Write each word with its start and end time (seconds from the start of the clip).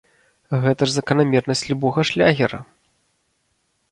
Гэта 0.63 0.85
ж 0.89 0.93
заканамернасць 0.93 1.63
любога 1.71 2.05
шлягера! 2.11 2.59